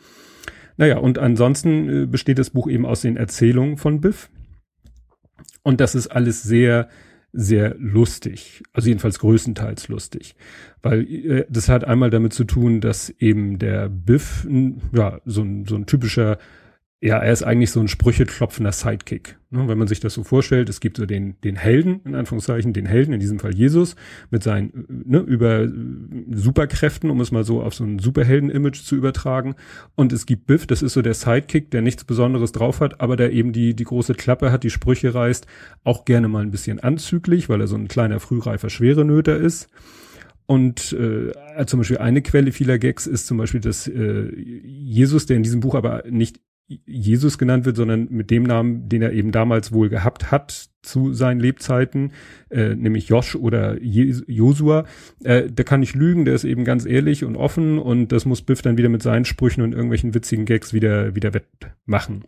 Naja, 0.79 0.97
und 0.97 1.19
ansonsten 1.19 2.05
äh, 2.05 2.07
besteht 2.07 2.39
das 2.39 2.51
Buch 2.51 2.67
eben 2.67 2.87
aus 2.87 3.03
den 3.03 3.19
Erzählungen 3.19 3.77
von 3.77 4.01
Biff. 4.01 4.31
Und 5.65 5.81
das 5.81 5.97
ist 5.97 6.07
alles 6.09 6.45
sehr, 6.45 6.89
sehr 7.33 7.75
lustig. 7.79 8.63
Also 8.73 8.89
jedenfalls 8.89 9.19
größtenteils 9.19 9.89
lustig. 9.89 10.37
Weil 10.83 11.01
äh, 11.03 11.47
das 11.49 11.69
hat 11.69 11.83
einmal 11.85 12.11
damit 12.11 12.33
zu 12.33 12.45
tun, 12.45 12.81
dass 12.81 13.11
eben 13.19 13.59
der 13.59 13.89
Biff, 13.89 14.47
ja, 14.93 15.21
so 15.25 15.43
ein, 15.43 15.67
so 15.67 15.75
ein 15.75 15.87
typischer 15.87 16.39
ja, 17.01 17.19
er 17.19 17.33
ist 17.33 17.43
eigentlich 17.43 17.71
so 17.71 17.81
ein 17.81 17.89
sprücheklopfender 17.89 18.73
Sidekick. 18.73 19.39
Ne? 19.51 19.69
Wenn 19.69 19.77
man 19.77 19.89
sich 19.89 20.01
das 20.01 20.15
so 20.15 20.25
vorstellt, 20.25 20.71
es 20.71 20.81
gibt 20.81 20.97
so 20.97 21.05
den, 21.05 21.39
den 21.43 21.55
Helden, 21.55 22.01
in 22.07 22.15
Anführungszeichen, 22.15 22.73
den 22.73 22.87
Helden, 22.87 23.13
in 23.13 23.21
diesem 23.21 23.39
Fall 23.39 23.55
Jesus, 23.55 23.95
mit 24.31 24.43
seinen 24.43 24.87
ne, 24.89 25.19
über 25.19 25.69
Superkräften, 26.31 27.11
um 27.11 27.21
es 27.21 27.31
mal 27.31 27.45
so 27.45 27.63
auf 27.63 27.75
so 27.75 27.85
ein 27.85 27.99
Superhelden-Image 27.99 28.83
zu 28.85 28.97
übertragen. 28.97 29.55
Und 29.95 30.15
es 30.15 30.25
gibt 30.25 30.47
Biff, 30.47 30.67
das 30.67 30.81
ist 30.81 30.95
so 30.95 31.03
der 31.03 31.13
Sidekick, 31.13 31.71
der 31.71 31.83
nichts 31.83 32.05
Besonderes 32.05 32.53
drauf 32.53 32.81
hat, 32.81 33.03
aber 33.03 33.17
der 33.17 33.33
eben 33.33 33.53
die, 33.53 33.75
die 33.77 33.85
große 33.85 34.15
Klappe 34.15 34.51
hat, 34.51 34.65
die 34.65 34.71
Sprüche 34.71 35.15
reißt, 35.15 35.47
auch 35.83 36.07
gerne 36.07 36.29
mal 36.29 36.43
ein 36.43 36.53
bisschen 36.53 36.81
anzüglich, 36.81 37.51
weil 37.51 37.61
er 37.61 37.67
so 37.67 37.77
ein 37.77 37.89
kleiner, 37.89 38.19
frühreifer 38.19 38.71
Schwerenöter 38.71 39.37
ist. 39.37 39.69
Und 40.47 40.93
äh, 40.95 41.33
zum 41.67 41.81
Beispiel 41.81 41.99
eine 41.99 42.23
Quelle 42.23 42.53
vieler 42.53 42.79
Gags 42.79 43.07
ist 43.07 43.27
zum 43.27 43.37
Beispiel, 43.37 43.61
dass 43.61 43.89
äh, 43.89 44.31
Jesus, 44.37 45.27
der 45.27 45.37
in 45.37 45.43
diesem 45.43 45.61
Buch 45.61 45.75
aber 45.75 46.05
nicht 46.09 46.41
Jesus 46.67 47.37
genannt 47.37 47.67
wird, 47.67 47.77
sondern 47.77 48.09
mit 48.11 48.31
dem 48.31 48.43
Namen, 48.43 48.89
den 48.89 49.03
er 49.03 49.13
eben 49.13 49.33
damals 49.33 49.73
wohl 49.73 49.91
gehabt 49.91 50.31
hat 50.31 50.71
zu 50.81 51.13
seinen 51.13 51.41
Lebzeiten, 51.41 52.13
äh, 52.51 52.75
nämlich 52.75 53.09
Josh 53.09 53.37
oder 53.37 53.83
Josua, 53.83 54.85
äh, 55.23 55.51
der 55.51 55.65
kann 55.65 55.81
nicht 55.81 55.95
lügen, 55.95 56.25
der 56.25 56.35
ist 56.35 56.45
eben 56.45 56.65
ganz 56.65 56.87
ehrlich 56.87 57.25
und 57.25 57.37
offen 57.37 57.79
und 57.79 58.13
das 58.13 58.25
muss 58.25 58.43
Biff 58.43 58.63
dann 58.63 58.79
wieder 58.79 58.89
mit 58.89 59.03
seinen 59.03 59.25
Sprüchen 59.25 59.63
und 59.63 59.73
irgendwelchen 59.73 60.15
witzigen 60.15 60.47
Gags 60.47 60.73
wieder 60.73 61.15
wieder 61.15 61.35
wettmachen. 61.35 62.25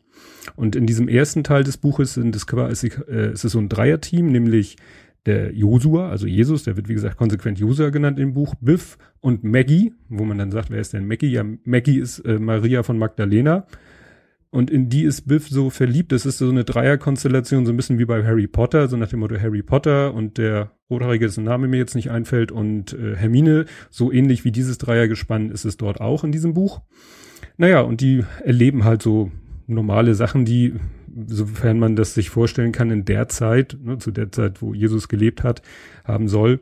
Und 0.54 0.76
in 0.76 0.86
diesem 0.86 1.08
ersten 1.08 1.42
Teil 1.42 1.64
des 1.64 1.78
Buches 1.78 2.14
sind 2.14 2.36
es 2.36 2.46
quasi, 2.46 2.88
äh, 3.08 3.28
es 3.32 3.44
ist 3.44 3.52
so 3.52 3.58
ein 3.58 3.70
Dreierteam, 3.70 4.30
nämlich 4.32 4.76
der 5.24 5.52
Josua, 5.52 6.10
also 6.10 6.26
Jesus, 6.26 6.62
der 6.62 6.76
wird 6.76 6.88
wie 6.88 6.94
gesagt 6.94 7.16
konsequent 7.16 7.58
Josua 7.58 7.88
genannt 7.90 8.18
im 8.18 8.32
Buch, 8.32 8.54
Biff 8.60 8.96
und 9.20 9.44
Maggie, 9.44 9.92
wo 10.08 10.24
man 10.24 10.38
dann 10.38 10.52
sagt, 10.52 10.70
wer 10.70 10.80
ist 10.80 10.92
denn 10.92 11.08
Maggie? 11.08 11.28
Ja, 11.28 11.44
Maggie 11.64 11.98
ist 11.98 12.20
äh, 12.20 12.38
Maria 12.38 12.82
von 12.82 12.98
Magdalena 12.98 13.66
und 14.56 14.70
in 14.70 14.88
die 14.88 15.02
ist 15.02 15.28
Biff 15.28 15.48
so 15.50 15.68
verliebt. 15.68 16.12
Das 16.12 16.24
ist 16.24 16.38
so 16.38 16.48
eine 16.48 16.64
Dreierkonstellation, 16.64 17.66
so 17.66 17.72
ein 17.72 17.76
bisschen 17.76 17.98
wie 17.98 18.06
bei 18.06 18.24
Harry 18.24 18.46
Potter, 18.46 18.88
so 18.88 18.96
nach 18.96 19.10
dem 19.10 19.20
Motto 19.20 19.38
Harry 19.38 19.62
Potter 19.62 20.14
und 20.14 20.38
der 20.38 20.70
Rothaarige, 20.88 21.26
dessen 21.26 21.44
Name 21.44 21.68
mir 21.68 21.76
jetzt 21.76 21.94
nicht 21.94 22.10
einfällt, 22.10 22.52
und 22.52 22.94
äh, 22.94 23.16
Hermine. 23.16 23.66
So 23.90 24.10
ähnlich 24.10 24.46
wie 24.46 24.52
dieses 24.52 24.78
Dreiergespann 24.78 25.50
ist 25.50 25.66
es 25.66 25.76
dort 25.76 26.00
auch 26.00 26.24
in 26.24 26.32
diesem 26.32 26.54
Buch. 26.54 26.80
Naja, 27.58 27.82
und 27.82 28.00
die 28.00 28.24
erleben 28.44 28.84
halt 28.84 29.02
so 29.02 29.30
normale 29.66 30.14
Sachen, 30.14 30.46
die, 30.46 30.72
sofern 31.26 31.78
man 31.78 31.94
das 31.94 32.14
sich 32.14 32.30
vorstellen 32.30 32.72
kann, 32.72 32.90
in 32.90 33.04
der 33.04 33.28
Zeit, 33.28 33.76
ne, 33.84 33.98
zu 33.98 34.10
der 34.10 34.32
Zeit, 34.32 34.62
wo 34.62 34.72
Jesus 34.72 35.08
gelebt 35.08 35.44
hat, 35.44 35.60
haben 36.02 36.28
soll, 36.28 36.60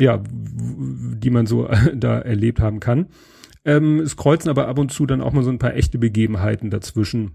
ja, 0.00 0.20
die 0.20 1.30
man 1.30 1.46
so 1.46 1.68
da 1.94 2.18
erlebt 2.18 2.58
haben 2.58 2.80
kann. 2.80 3.06
Ähm, 3.64 4.00
es 4.00 4.16
kreuzen 4.16 4.48
aber 4.48 4.68
ab 4.68 4.78
und 4.78 4.90
zu 4.90 5.06
dann 5.06 5.20
auch 5.20 5.32
mal 5.32 5.42
so 5.42 5.50
ein 5.50 5.58
paar 5.58 5.74
echte 5.74 5.98
Begebenheiten 5.98 6.70
dazwischen. 6.70 7.32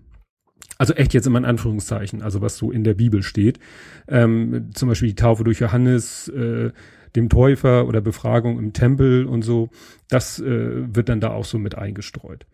Also 0.77 0.93
echt 0.93 1.13
jetzt 1.13 1.27
immer 1.27 1.39
in 1.39 1.45
Anführungszeichen, 1.45 2.21
also 2.21 2.41
was 2.41 2.57
so 2.57 2.71
in 2.71 2.83
der 2.83 2.95
Bibel 2.95 3.23
steht. 3.23 3.59
Ähm, 4.07 4.71
zum 4.73 4.89
Beispiel 4.89 5.09
die 5.09 5.15
Taufe 5.15 5.43
durch 5.43 5.59
Johannes, 5.59 6.27
äh, 6.29 6.71
dem 7.15 7.29
Täufer 7.29 7.87
oder 7.87 8.01
Befragung 8.01 8.59
im 8.59 8.73
Tempel 8.73 9.25
und 9.25 9.43
so. 9.43 9.69
Das 10.09 10.39
äh, 10.39 10.95
wird 10.95 11.09
dann 11.09 11.21
da 11.21 11.29
auch 11.29 11.45
so 11.45 11.57
mit 11.57 11.77
eingestreut. 11.77 12.45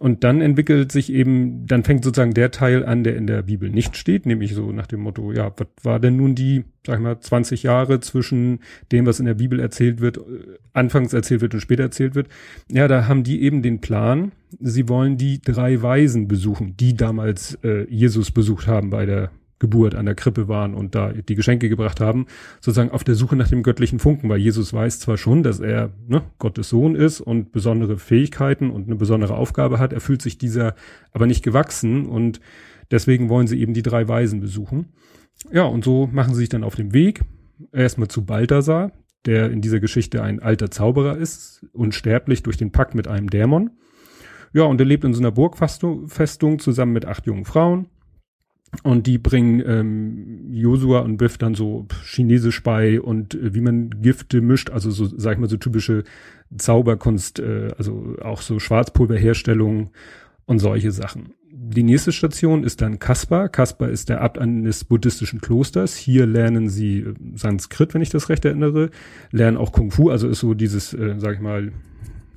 Und 0.00 0.24
dann 0.24 0.40
entwickelt 0.40 0.90
sich 0.90 1.12
eben, 1.12 1.66
dann 1.66 1.84
fängt 1.84 2.02
sozusagen 2.02 2.34
der 2.34 2.50
Teil 2.50 2.84
an, 2.84 3.04
der 3.04 3.14
in 3.16 3.28
der 3.28 3.42
Bibel 3.42 3.70
nicht 3.70 3.96
steht, 3.96 4.26
nämlich 4.26 4.52
so 4.52 4.72
nach 4.72 4.88
dem 4.88 5.00
Motto, 5.00 5.30
ja, 5.30 5.52
was 5.56 5.68
war 5.84 6.00
denn 6.00 6.16
nun 6.16 6.34
die, 6.34 6.64
sag 6.84 6.96
ich 6.96 7.02
mal, 7.02 7.20
20 7.20 7.62
Jahre 7.62 8.00
zwischen 8.00 8.58
dem, 8.90 9.06
was 9.06 9.20
in 9.20 9.26
der 9.26 9.34
Bibel 9.34 9.60
erzählt 9.60 10.00
wird, 10.00 10.16
äh, 10.16 10.20
anfangs 10.72 11.12
erzählt 11.12 11.42
wird 11.42 11.54
und 11.54 11.60
später 11.60 11.84
erzählt 11.84 12.16
wird. 12.16 12.28
Ja, 12.72 12.88
da 12.88 13.06
haben 13.06 13.22
die 13.22 13.42
eben 13.42 13.62
den 13.62 13.80
Plan, 13.80 14.32
sie 14.58 14.88
wollen 14.88 15.16
die 15.16 15.40
drei 15.40 15.80
Weisen 15.80 16.26
besuchen, 16.26 16.76
die 16.76 16.96
damals 16.96 17.56
äh, 17.62 17.84
Jesus 17.88 18.32
besucht 18.32 18.66
haben 18.66 18.90
bei 18.90 19.06
der 19.06 19.30
Geburt 19.58 19.94
an 19.94 20.06
der 20.06 20.14
Krippe 20.14 20.48
waren 20.48 20.74
und 20.74 20.94
da 20.94 21.12
die 21.12 21.34
Geschenke 21.34 21.68
gebracht 21.68 22.00
haben, 22.00 22.26
sozusagen 22.60 22.90
auf 22.90 23.04
der 23.04 23.14
Suche 23.14 23.36
nach 23.36 23.48
dem 23.48 23.62
göttlichen 23.62 23.98
Funken, 23.98 24.28
weil 24.28 24.38
Jesus 24.38 24.72
weiß 24.72 24.98
zwar 24.98 25.16
schon, 25.16 25.42
dass 25.42 25.60
er 25.60 25.90
ne, 26.06 26.22
Gottes 26.38 26.68
Sohn 26.68 26.94
ist 26.94 27.20
und 27.20 27.52
besondere 27.52 27.96
Fähigkeiten 27.96 28.70
und 28.70 28.86
eine 28.86 28.96
besondere 28.96 29.36
Aufgabe 29.36 29.78
hat, 29.78 29.92
er 29.92 30.00
fühlt 30.00 30.22
sich 30.22 30.38
dieser 30.38 30.74
aber 31.12 31.26
nicht 31.26 31.44
gewachsen 31.44 32.06
und 32.06 32.40
deswegen 32.90 33.28
wollen 33.28 33.46
sie 33.46 33.60
eben 33.60 33.74
die 33.74 33.82
drei 33.82 34.08
Weisen 34.08 34.40
besuchen. 34.40 34.92
Ja, 35.52 35.64
und 35.64 35.84
so 35.84 36.08
machen 36.12 36.34
sie 36.34 36.40
sich 36.40 36.48
dann 36.48 36.64
auf 36.64 36.74
den 36.74 36.92
Weg, 36.92 37.22
erstmal 37.72 38.08
zu 38.08 38.24
Balthasar, 38.24 38.92
der 39.24 39.50
in 39.50 39.60
dieser 39.60 39.80
Geschichte 39.80 40.22
ein 40.22 40.40
alter 40.40 40.70
Zauberer 40.70 41.16
ist, 41.16 41.64
unsterblich 41.72 42.42
durch 42.42 42.56
den 42.56 42.72
Pakt 42.72 42.94
mit 42.94 43.08
einem 43.08 43.30
Dämon. 43.30 43.70
Ja, 44.52 44.64
und 44.64 44.80
er 44.80 44.86
lebt 44.86 45.04
in 45.04 45.14
so 45.14 45.20
einer 45.20 45.32
Burgfestung 45.32 46.58
zusammen 46.58 46.92
mit 46.92 47.06
acht 47.06 47.26
jungen 47.26 47.44
Frauen 47.44 47.86
Und 48.82 49.06
die 49.06 49.18
bringen 49.18 49.62
ähm, 49.66 50.52
Josua 50.52 51.00
und 51.00 51.16
Biff 51.16 51.38
dann 51.38 51.54
so 51.54 51.86
Chinesisch 52.04 52.62
bei 52.62 53.00
und 53.00 53.34
äh, 53.34 53.54
wie 53.54 53.60
man 53.60 53.90
Gifte 54.02 54.40
mischt, 54.40 54.70
also 54.70 54.90
so, 54.90 55.06
sag 55.06 55.34
ich 55.34 55.38
mal, 55.38 55.48
so 55.48 55.56
typische 55.56 56.04
Zauberkunst, 56.56 57.38
äh, 57.38 57.72
also 57.78 58.16
auch 58.22 58.42
so 58.42 58.58
Schwarzpulverherstellung 58.58 59.90
und 60.46 60.58
solche 60.58 60.90
Sachen. 60.90 61.34
Die 61.50 61.82
nächste 61.84 62.12
Station 62.12 62.64
ist 62.64 62.82
dann 62.82 62.98
Kaspar. 62.98 63.48
Kaspar 63.48 63.88
ist 63.88 64.08
der 64.08 64.20
Abt 64.20 64.38
eines 64.38 64.84
buddhistischen 64.84 65.40
Klosters. 65.40 65.94
Hier 65.96 66.26
lernen 66.26 66.68
sie 66.68 67.00
äh, 67.00 67.14
Sanskrit, 67.34 67.94
wenn 67.94 68.02
ich 68.02 68.10
das 68.10 68.28
recht 68.28 68.44
erinnere, 68.44 68.90
lernen 69.30 69.56
auch 69.56 69.72
Kung 69.72 69.90
Fu, 69.90 70.10
also 70.10 70.28
ist 70.28 70.40
so 70.40 70.54
dieses, 70.54 70.92
äh, 70.94 71.14
sag 71.18 71.34
ich 71.34 71.40
mal, 71.40 71.72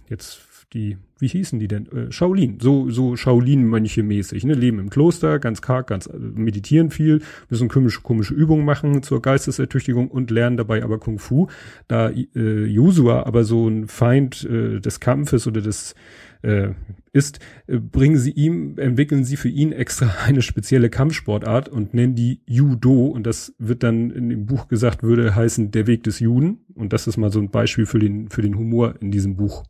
jetzt 0.10 0.41
die, 0.74 0.98
wie 1.19 1.27
hießen 1.27 1.59
die 1.59 1.67
denn? 1.67 1.88
Äh, 1.91 2.12
Shaolin, 2.12 2.59
so, 2.59 2.89
so 2.89 3.15
Shaolin-Mönche 3.15 4.03
mäßig, 4.03 4.45
ne? 4.45 4.53
Leben 4.53 4.79
im 4.79 4.89
Kloster, 4.89 5.39
ganz 5.39 5.62
karg, 5.62 5.88
ganz 5.88 6.07
äh, 6.07 6.17
meditieren 6.17 6.91
viel, 6.91 7.21
müssen 7.50 7.67
komische, 7.69 8.01
komische 8.01 8.33
Übungen 8.33 8.65
machen 8.65 9.03
zur 9.03 9.21
Geistesertüchtigung 9.21 10.09
und 10.09 10.31
lernen 10.31 10.57
dabei 10.57 10.83
aber 10.83 11.00
Kung 11.00 11.19
Fu. 11.19 11.47
Da 11.88 12.09
äh, 12.09 12.65
Josua 12.65 13.24
aber 13.24 13.43
so 13.43 13.67
ein 13.67 13.88
Feind 13.88 14.43
äh, 14.43 14.79
des 14.79 15.00
Kampfes 15.00 15.47
oder 15.47 15.62
des 15.62 15.95
äh, 16.41 16.70
ist, 17.13 17.39
äh, 17.67 17.77
bringen 17.77 18.17
sie 18.17 18.32
ihm, 18.32 18.77
entwickeln 18.77 19.24
sie 19.24 19.38
für 19.38 19.50
ihn 19.50 19.72
extra 19.72 20.08
eine 20.25 20.41
spezielle 20.41 20.89
Kampfsportart 20.89 21.70
und 21.70 21.94
nennen 21.94 22.15
die 22.15 22.41
Judo 22.46 23.08
und 23.08 23.25
das 23.25 23.53
wird 23.58 23.84
dann 23.84 24.12
in 24.12 24.29
dem 24.29 24.46
Buch 24.46 24.67
gesagt, 24.67 25.03
würde 25.03 25.36
heißen 25.36 25.72
der 25.72 25.88
Weg 25.88 26.03
des 26.03 26.20
Juden 26.20 26.60
und 26.75 26.94
das 26.94 27.08
ist 27.08 27.17
mal 27.17 27.32
so 27.32 27.39
ein 27.39 27.50
Beispiel 27.50 27.86
für 27.86 28.00
den, 28.00 28.29
für 28.29 28.41
den 28.41 28.58
Humor 28.58 28.96
in 29.01 29.12
diesem 29.12 29.36
Buch. 29.36 29.63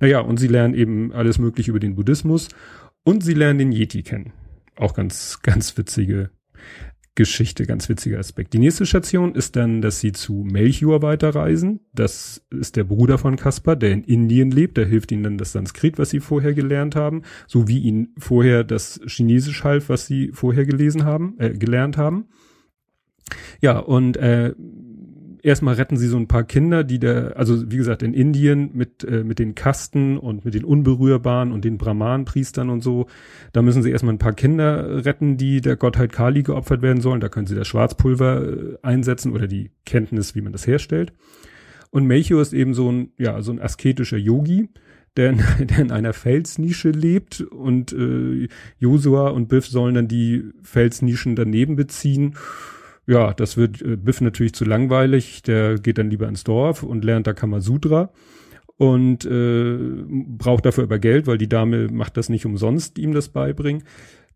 Naja, 0.00 0.20
und 0.20 0.38
sie 0.38 0.48
lernen 0.48 0.74
eben 0.74 1.12
alles 1.12 1.38
Mögliche 1.38 1.70
über 1.70 1.80
den 1.80 1.94
Buddhismus 1.94 2.48
und 3.04 3.22
sie 3.22 3.34
lernen 3.34 3.58
den 3.58 3.72
Yeti 3.72 4.02
kennen. 4.02 4.32
Auch 4.76 4.94
ganz, 4.94 5.40
ganz 5.42 5.76
witzige 5.76 6.30
Geschichte, 7.16 7.66
ganz 7.66 7.88
witziger 7.88 8.18
Aspekt. 8.18 8.52
Die 8.52 8.58
nächste 8.58 8.86
Station 8.86 9.34
ist 9.34 9.56
dann, 9.56 9.82
dass 9.82 10.00
sie 10.00 10.12
zu 10.12 10.44
Melchior 10.44 11.02
weiterreisen. 11.02 11.80
Das 11.92 12.44
ist 12.50 12.76
der 12.76 12.84
Bruder 12.84 13.18
von 13.18 13.36
Kaspar, 13.36 13.74
der 13.74 13.92
in 13.92 14.04
Indien 14.04 14.50
lebt. 14.50 14.76
Der 14.76 14.86
hilft 14.86 15.10
ihnen 15.10 15.24
dann 15.24 15.38
das 15.38 15.52
Sanskrit, 15.52 15.98
was 15.98 16.10
sie 16.10 16.20
vorher 16.20 16.54
gelernt 16.54 16.94
haben, 16.94 17.22
so 17.46 17.66
wie 17.66 17.78
ihnen 17.78 18.14
vorher 18.18 18.62
das 18.62 19.00
Chinesisch 19.06 19.64
half, 19.64 19.88
was 19.88 20.06
sie 20.06 20.30
vorher 20.32 20.64
gelesen 20.64 21.04
haben, 21.04 21.34
äh, 21.38 21.50
gelernt 21.50 21.96
haben. 21.96 22.26
Ja, 23.60 23.78
und 23.78 24.16
äh, 24.18 24.54
erstmal 25.46 25.74
retten 25.74 25.96
sie 25.96 26.08
so 26.08 26.16
ein 26.16 26.26
paar 26.26 26.42
Kinder, 26.42 26.82
die 26.82 26.98
da, 26.98 27.28
also 27.28 27.70
wie 27.70 27.76
gesagt, 27.76 28.02
in 28.02 28.14
Indien 28.14 28.70
mit, 28.74 29.04
äh, 29.04 29.22
mit 29.22 29.38
den 29.38 29.54
Kasten 29.54 30.18
und 30.18 30.44
mit 30.44 30.54
den 30.54 30.64
Unberührbaren 30.64 31.52
und 31.52 31.64
den 31.64 31.78
Brahman-Priestern 31.78 32.68
und 32.68 32.82
so, 32.82 33.06
da 33.52 33.62
müssen 33.62 33.82
sie 33.82 33.92
erstmal 33.92 34.14
ein 34.14 34.18
paar 34.18 34.32
Kinder 34.32 35.04
retten, 35.04 35.36
die 35.36 35.60
der 35.60 35.76
Gottheit 35.76 36.10
Kali 36.10 36.42
geopfert 36.42 36.82
werden 36.82 37.00
sollen. 37.00 37.20
Da 37.20 37.28
können 37.28 37.46
sie 37.46 37.54
das 37.54 37.68
Schwarzpulver 37.68 38.42
äh, 38.42 38.78
einsetzen 38.82 39.32
oder 39.32 39.46
die 39.46 39.70
Kenntnis, 39.86 40.34
wie 40.34 40.40
man 40.40 40.52
das 40.52 40.66
herstellt. 40.66 41.12
Und 41.90 42.06
Melchior 42.06 42.42
ist 42.42 42.52
eben 42.52 42.74
so 42.74 42.90
ein, 42.90 43.12
ja, 43.16 43.40
so 43.40 43.52
ein 43.52 43.60
asketischer 43.60 44.18
Yogi, 44.18 44.68
der 45.16 45.30
in, 45.30 45.38
der 45.68 45.78
in 45.78 45.92
einer 45.92 46.12
Felsnische 46.12 46.90
lebt 46.90 47.40
und 47.40 47.92
äh, 47.92 48.48
Josua 48.80 49.28
und 49.28 49.46
Biff 49.46 49.68
sollen 49.68 49.94
dann 49.94 50.08
die 50.08 50.42
Felsnischen 50.64 51.36
daneben 51.36 51.76
beziehen 51.76 52.34
ja, 53.06 53.32
das 53.32 53.56
wird 53.56 53.82
äh, 53.82 53.96
Biff 53.96 54.20
natürlich 54.20 54.54
zu 54.54 54.64
langweilig. 54.64 55.42
Der 55.42 55.78
geht 55.78 55.98
dann 55.98 56.10
lieber 56.10 56.28
ins 56.28 56.44
Dorf 56.44 56.82
und 56.82 57.04
lernt 57.04 57.26
da 57.26 57.32
Kamasutra 57.32 58.10
und 58.76 59.24
äh, 59.24 59.78
braucht 60.06 60.66
dafür 60.66 60.84
aber 60.84 60.98
Geld, 60.98 61.26
weil 61.26 61.38
die 61.38 61.48
Dame 61.48 61.88
macht 61.88 62.16
das 62.16 62.28
nicht 62.28 62.46
umsonst, 62.46 62.98
ihm 62.98 63.12
das 63.12 63.28
beibringen. 63.28 63.84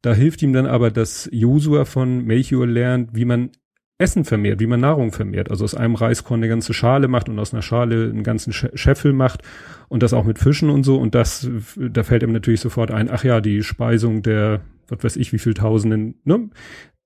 Da 0.03 0.15
hilft 0.15 0.43
ihm 0.43 0.53
dann 0.53 0.67
aber, 0.67 0.91
dass 0.91 1.29
Josua 1.31 1.85
von 1.85 2.25
Melchior 2.25 2.67
lernt, 2.67 3.15
wie 3.15 3.27
man 3.27 3.50
Essen 3.99 4.25
vermehrt, 4.25 4.61
wie 4.61 4.67
man 4.67 4.81
Nahrung 4.81 5.12
vermehrt. 5.12 5.50
Also 5.50 5.65
aus 5.65 5.75
einem 5.75 5.95
Reiskorn 5.95 6.41
eine 6.41 6.49
ganze 6.49 6.73
Schale 6.73 7.07
macht 7.07 7.29
und 7.29 7.39
aus 7.39 7.53
einer 7.53 7.61
Schale 7.61 8.05
einen 8.05 8.23
ganzen 8.23 8.53
Scheffel 8.53 9.12
macht 9.12 9.43
und 9.89 10.03
das 10.03 10.15
auch 10.15 10.25
mit 10.25 10.39
Fischen 10.39 10.71
und 10.71 10.85
so. 10.85 10.97
Und 10.97 11.15
das, 11.15 11.50
da 11.77 12.03
fällt 12.03 12.23
ihm 12.23 12.33
natürlich 12.33 12.61
sofort 12.61 12.91
ein, 12.91 13.11
ach 13.11 13.25
ja, 13.25 13.43
die 13.43 13.62
Speisung 13.62 14.23
der, 14.23 14.62
was 14.89 15.05
weiß 15.05 15.17
ich, 15.17 15.35
wie 15.35 15.39
viel 15.39 15.53
Tausenden, 15.53 16.15
ne? 16.25 16.49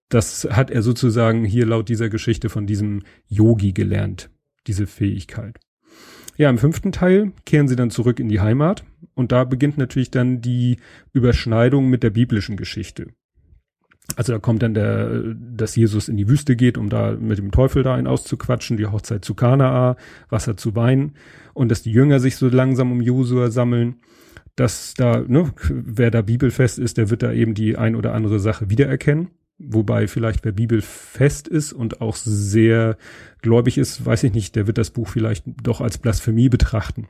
Das 0.08 0.46
hat 0.50 0.70
er 0.70 0.82
sozusagen 0.82 1.44
hier 1.44 1.66
laut 1.66 1.88
dieser 1.88 2.08
Geschichte 2.08 2.48
von 2.48 2.66
diesem 2.66 3.02
Yogi 3.28 3.72
gelernt, 3.72 4.30
diese 4.66 4.86
Fähigkeit. 4.86 5.58
Ja, 6.36 6.50
im 6.50 6.58
fünften 6.58 6.92
Teil 6.92 7.32
kehren 7.46 7.68
sie 7.68 7.76
dann 7.76 7.90
zurück 7.90 8.18
in 8.18 8.28
die 8.28 8.40
Heimat 8.40 8.84
und 9.14 9.32
da 9.32 9.44
beginnt 9.44 9.78
natürlich 9.78 10.10
dann 10.10 10.40
die 10.40 10.78
Überschneidung 11.12 11.88
mit 11.88 12.02
der 12.02 12.10
biblischen 12.10 12.56
Geschichte. 12.56 13.08
Also 14.16 14.32
da 14.34 14.38
kommt 14.38 14.62
dann 14.62 14.74
der, 14.74 15.34
dass 15.34 15.76
Jesus 15.76 16.08
in 16.08 16.16
die 16.16 16.28
Wüste 16.28 16.56
geht, 16.56 16.76
um 16.76 16.90
da 16.90 17.12
mit 17.12 17.38
dem 17.38 17.52
Teufel 17.52 17.82
da 17.82 17.94
einen 17.94 18.06
auszuquatschen, 18.06 18.76
die 18.76 18.86
Hochzeit 18.86 19.24
zu 19.24 19.34
Kanaa, 19.34 19.96
Wasser 20.28 20.56
zu 20.56 20.76
Wein 20.76 21.12
und 21.54 21.70
dass 21.70 21.82
die 21.82 21.92
Jünger 21.92 22.20
sich 22.20 22.36
so 22.36 22.48
langsam 22.48 22.92
um 22.92 23.00
Josua 23.00 23.50
sammeln, 23.50 23.96
dass 24.56 24.94
da, 24.94 25.24
ne, 25.26 25.52
wer 25.68 26.10
da 26.10 26.20
bibelfest 26.22 26.78
ist, 26.78 26.98
der 26.98 27.10
wird 27.10 27.22
da 27.22 27.32
eben 27.32 27.54
die 27.54 27.76
ein 27.76 27.96
oder 27.96 28.12
andere 28.12 28.40
Sache 28.40 28.68
wiedererkennen. 28.68 29.30
Wobei 29.58 30.08
vielleicht 30.08 30.44
wer 30.44 30.52
Bibel 30.52 30.82
fest 30.82 31.46
ist 31.46 31.72
und 31.72 32.00
auch 32.00 32.16
sehr 32.16 32.96
gläubig 33.40 33.78
ist, 33.78 34.04
weiß 34.04 34.24
ich 34.24 34.32
nicht, 34.32 34.56
der 34.56 34.66
wird 34.66 34.78
das 34.78 34.90
Buch 34.90 35.08
vielleicht 35.08 35.44
doch 35.62 35.80
als 35.80 35.98
Blasphemie 35.98 36.48
betrachten 36.48 37.06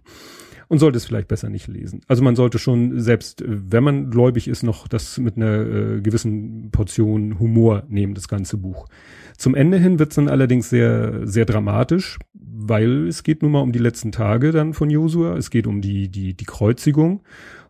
und 0.68 0.78
sollte 0.78 0.96
es 0.96 1.04
vielleicht 1.04 1.28
besser 1.28 1.48
nicht 1.48 1.68
lesen. 1.68 2.00
Also 2.06 2.22
man 2.22 2.36
sollte 2.36 2.58
schon, 2.58 3.00
selbst 3.00 3.42
wenn 3.46 3.84
man 3.84 4.10
gläubig 4.10 4.48
ist, 4.48 4.62
noch 4.62 4.88
das 4.88 5.18
mit 5.18 5.36
einer 5.36 5.60
äh, 5.60 6.00
gewissen 6.00 6.70
Portion 6.70 7.38
Humor 7.38 7.84
nehmen, 7.88 8.14
das 8.14 8.28
ganze 8.28 8.56
Buch. 8.56 8.88
Zum 9.36 9.54
Ende 9.54 9.78
hin 9.78 9.98
wird 9.98 10.10
es 10.10 10.16
dann 10.16 10.28
allerdings 10.28 10.70
sehr, 10.70 11.26
sehr 11.26 11.44
dramatisch, 11.44 12.18
weil 12.32 13.08
es 13.08 13.22
geht 13.24 13.42
nun 13.42 13.52
mal 13.52 13.60
um 13.60 13.72
die 13.72 13.78
letzten 13.78 14.12
Tage 14.12 14.52
dann 14.52 14.74
von 14.74 14.90
Josua. 14.90 15.36
Es 15.36 15.50
geht 15.50 15.66
um 15.66 15.80
die, 15.80 16.08
die, 16.08 16.34
die 16.34 16.44
Kreuzigung. 16.44 17.22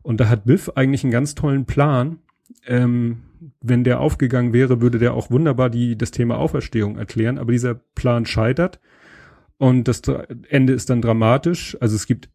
Und 0.03 0.21
da 0.21 0.29
hat 0.29 0.45
Biff 0.45 0.71
eigentlich 0.75 1.05
einen 1.05 1.13
ganz 1.13 1.35
tollen 1.35 1.65
Plan. 1.65 2.19
Ähm, 2.67 3.19
wenn 3.61 3.85
der 3.85 4.01
aufgegangen 4.01 4.53
wäre, 4.53 4.81
würde 4.81 4.99
der 4.99 5.15
auch 5.15 5.31
wunderbar 5.31 5.71
die, 5.71 5.97
das 5.97 6.11
Thema 6.11 6.39
Auferstehung 6.39 6.97
erklären, 6.97 7.39
aber 7.39 7.53
dieser 7.53 7.75
Plan 7.75 8.27
scheitert 8.27 8.81
und 9.59 9.89
das 9.89 10.03
Ende 10.49 10.73
ist 10.73 10.91
dann 10.91 11.03
dramatisch. 11.03 11.77
Also 11.81 11.97
es 11.97 12.07
gibt 12.07 12.29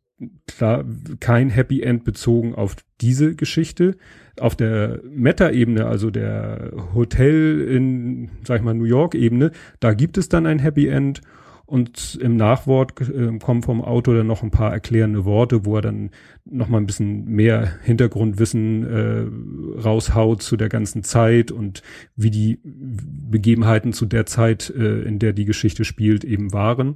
klar 0.48 0.86
kein 1.20 1.50
Happy 1.50 1.82
End 1.82 2.04
bezogen 2.04 2.56
auf 2.56 2.76
diese 3.02 3.36
Geschichte. 3.36 3.98
Auf 4.40 4.56
der 4.56 5.02
Meta-Ebene, 5.04 5.86
also 5.86 6.12
der 6.12 6.72
Hotel 6.94 7.62
in, 7.62 8.30
sag 8.44 8.58
ich 8.58 8.64
mal, 8.64 8.74
New 8.74 8.86
York-Ebene, 8.86 9.52
da 9.80 9.94
gibt 9.94 10.18
es 10.18 10.30
dann 10.30 10.46
ein 10.46 10.60
Happy 10.60 10.88
End 10.88 11.22
und 11.70 12.18
im 12.20 12.36
Nachwort 12.36 13.00
äh, 13.02 13.38
kommen 13.38 13.62
vom 13.62 13.84
Autor 13.84 14.16
dann 14.16 14.28
noch 14.28 14.42
ein 14.42 14.50
paar 14.50 14.74
erklärende 14.74 15.24
Worte, 15.24 15.66
wo 15.66 15.76
er 15.76 15.84
dann 15.84 16.10
noch 16.46 16.68
mal 16.68 16.80
ein 16.80 16.88
bisschen 16.88 17.26
mehr 17.26 17.72
Hintergrundwissen 17.84 18.88
äh, 18.88 19.80
raushaut 19.80 20.42
zu 20.42 20.58
der 20.58 20.68
ganzen 20.68 21.04
Zeit 21.04 21.52
und 21.52 21.84
wie 22.16 22.32
die 22.32 22.60
Begebenheiten 22.64 23.94
zu 23.94 24.08
der 24.08 24.26
Zeit, 24.26 24.74
äh, 24.76 25.04
in 25.04 25.20
der 25.20 25.34
die 25.34 25.46
Geschichte 25.46 25.86
spielt, 25.86 26.24
eben 26.24 26.52
waren. 26.54 26.96